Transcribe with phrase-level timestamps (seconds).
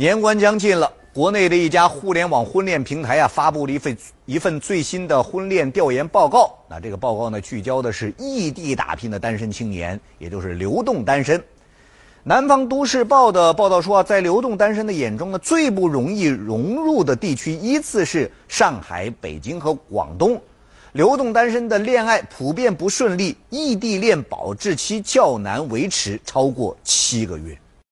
[0.00, 11.38] 年关将近了国内的一家互联网婚恋平台啊发布了一份一份最新的婚恋调研报告那这个报告呢聚焦的是异地打拼的单身青年也就是流动单身
[12.22, 20.40] 南方都市报的报道说啊在流动单身的眼中呢最不容易融入的地区依次是上海北京和广东。
[20.92, 27.54] 流动单身的恋爱普遍不顺利异地恋保质期较难维持超过七个月。